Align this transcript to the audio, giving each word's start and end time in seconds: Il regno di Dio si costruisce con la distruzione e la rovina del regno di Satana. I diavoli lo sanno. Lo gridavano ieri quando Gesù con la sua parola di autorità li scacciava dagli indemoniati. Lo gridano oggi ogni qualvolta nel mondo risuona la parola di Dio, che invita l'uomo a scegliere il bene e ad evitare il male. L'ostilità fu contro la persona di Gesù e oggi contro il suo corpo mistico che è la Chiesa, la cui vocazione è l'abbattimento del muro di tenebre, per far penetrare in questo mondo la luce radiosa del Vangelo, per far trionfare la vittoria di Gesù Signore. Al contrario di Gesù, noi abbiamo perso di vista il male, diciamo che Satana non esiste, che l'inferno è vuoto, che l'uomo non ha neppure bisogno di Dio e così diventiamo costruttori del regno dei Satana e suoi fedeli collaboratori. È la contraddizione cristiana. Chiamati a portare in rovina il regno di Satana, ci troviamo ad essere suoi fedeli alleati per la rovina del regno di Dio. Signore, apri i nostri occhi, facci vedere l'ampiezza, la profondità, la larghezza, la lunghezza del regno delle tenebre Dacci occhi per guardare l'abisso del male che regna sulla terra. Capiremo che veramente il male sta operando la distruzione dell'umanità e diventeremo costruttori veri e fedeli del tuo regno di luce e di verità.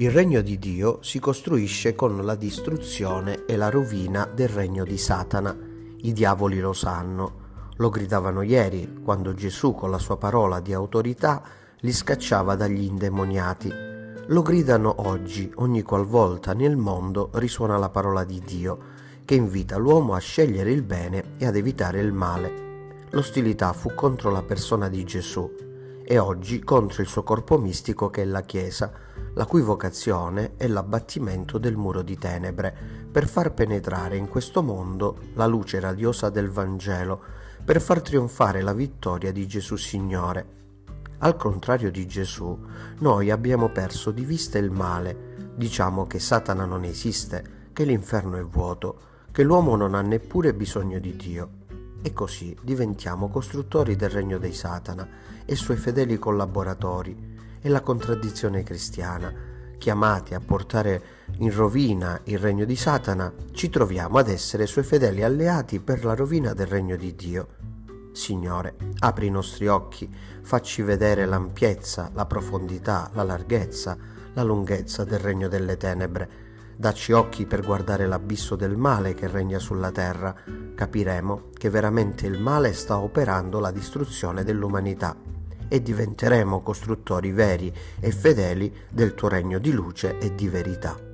Il 0.00 0.12
regno 0.12 0.42
di 0.42 0.60
Dio 0.60 0.98
si 1.02 1.18
costruisce 1.18 1.96
con 1.96 2.24
la 2.24 2.36
distruzione 2.36 3.44
e 3.46 3.56
la 3.56 3.68
rovina 3.68 4.30
del 4.32 4.46
regno 4.46 4.84
di 4.84 4.96
Satana. 4.96 5.56
I 6.02 6.12
diavoli 6.12 6.60
lo 6.60 6.72
sanno. 6.72 7.46
Lo 7.78 7.88
gridavano 7.88 8.42
ieri 8.42 9.00
quando 9.02 9.34
Gesù 9.34 9.74
con 9.74 9.90
la 9.90 9.98
sua 9.98 10.16
parola 10.16 10.60
di 10.60 10.72
autorità 10.72 11.42
li 11.80 11.92
scacciava 11.92 12.54
dagli 12.54 12.84
indemoniati. 12.84 13.72
Lo 14.26 14.42
gridano 14.42 14.94
oggi 15.08 15.50
ogni 15.56 15.82
qualvolta 15.82 16.52
nel 16.52 16.76
mondo 16.76 17.30
risuona 17.32 17.76
la 17.76 17.88
parola 17.88 18.22
di 18.22 18.40
Dio, 18.46 18.78
che 19.24 19.34
invita 19.34 19.78
l'uomo 19.78 20.14
a 20.14 20.18
scegliere 20.18 20.70
il 20.70 20.82
bene 20.84 21.34
e 21.38 21.46
ad 21.46 21.56
evitare 21.56 21.98
il 21.98 22.12
male. 22.12 23.06
L'ostilità 23.10 23.72
fu 23.72 23.92
contro 23.96 24.30
la 24.30 24.42
persona 24.42 24.88
di 24.88 25.02
Gesù 25.02 25.66
e 26.10 26.16
oggi 26.16 26.60
contro 26.60 27.02
il 27.02 27.06
suo 27.06 27.22
corpo 27.22 27.58
mistico 27.58 28.08
che 28.08 28.22
è 28.22 28.24
la 28.24 28.40
Chiesa, 28.40 28.90
la 29.34 29.44
cui 29.44 29.60
vocazione 29.60 30.54
è 30.56 30.66
l'abbattimento 30.66 31.58
del 31.58 31.76
muro 31.76 32.00
di 32.00 32.16
tenebre, 32.16 32.74
per 33.12 33.28
far 33.28 33.52
penetrare 33.52 34.16
in 34.16 34.26
questo 34.26 34.62
mondo 34.62 35.18
la 35.34 35.44
luce 35.44 35.78
radiosa 35.80 36.30
del 36.30 36.48
Vangelo, 36.48 37.20
per 37.62 37.82
far 37.82 38.00
trionfare 38.00 38.62
la 38.62 38.72
vittoria 38.72 39.32
di 39.32 39.46
Gesù 39.46 39.76
Signore. 39.76 40.46
Al 41.18 41.36
contrario 41.36 41.90
di 41.90 42.06
Gesù, 42.06 42.58
noi 43.00 43.30
abbiamo 43.30 43.68
perso 43.68 44.10
di 44.10 44.24
vista 44.24 44.56
il 44.56 44.70
male, 44.70 45.52
diciamo 45.56 46.06
che 46.06 46.20
Satana 46.20 46.64
non 46.64 46.84
esiste, 46.84 47.68
che 47.74 47.84
l'inferno 47.84 48.38
è 48.38 48.44
vuoto, 48.44 48.98
che 49.30 49.42
l'uomo 49.42 49.76
non 49.76 49.94
ha 49.94 50.00
neppure 50.00 50.54
bisogno 50.54 50.98
di 51.00 51.14
Dio 51.16 51.57
e 52.02 52.12
così 52.12 52.56
diventiamo 52.62 53.28
costruttori 53.28 53.96
del 53.96 54.10
regno 54.10 54.38
dei 54.38 54.52
Satana 54.52 55.06
e 55.44 55.54
suoi 55.56 55.76
fedeli 55.76 56.18
collaboratori. 56.18 57.36
È 57.60 57.68
la 57.68 57.80
contraddizione 57.80 58.62
cristiana. 58.62 59.32
Chiamati 59.78 60.34
a 60.34 60.40
portare 60.40 61.02
in 61.38 61.54
rovina 61.54 62.20
il 62.24 62.38
regno 62.38 62.64
di 62.64 62.76
Satana, 62.76 63.32
ci 63.52 63.70
troviamo 63.70 64.18
ad 64.18 64.28
essere 64.28 64.66
suoi 64.66 64.84
fedeli 64.84 65.22
alleati 65.22 65.80
per 65.80 66.04
la 66.04 66.14
rovina 66.14 66.52
del 66.52 66.66
regno 66.66 66.96
di 66.96 67.14
Dio. 67.14 67.48
Signore, 68.12 68.74
apri 68.98 69.26
i 69.26 69.30
nostri 69.30 69.68
occhi, 69.68 70.12
facci 70.42 70.82
vedere 70.82 71.26
l'ampiezza, 71.26 72.10
la 72.14 72.26
profondità, 72.26 73.10
la 73.12 73.22
larghezza, 73.22 73.96
la 74.34 74.42
lunghezza 74.42 75.04
del 75.04 75.20
regno 75.20 75.48
delle 75.48 75.76
tenebre 75.76 76.46
Dacci 76.80 77.10
occhi 77.10 77.44
per 77.44 77.64
guardare 77.64 78.06
l'abisso 78.06 78.54
del 78.54 78.76
male 78.76 79.12
che 79.12 79.26
regna 79.26 79.58
sulla 79.58 79.90
terra. 79.90 80.32
Capiremo 80.76 81.50
che 81.52 81.70
veramente 81.70 82.24
il 82.28 82.40
male 82.40 82.72
sta 82.72 82.98
operando 82.98 83.58
la 83.58 83.72
distruzione 83.72 84.44
dell'umanità 84.44 85.16
e 85.66 85.82
diventeremo 85.82 86.62
costruttori 86.62 87.32
veri 87.32 87.74
e 87.98 88.12
fedeli 88.12 88.72
del 88.92 89.14
tuo 89.14 89.26
regno 89.26 89.58
di 89.58 89.72
luce 89.72 90.18
e 90.18 90.36
di 90.36 90.48
verità. 90.48 91.07